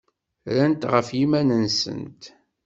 [0.53, 2.23] Rrant ɣef yiman-nsent.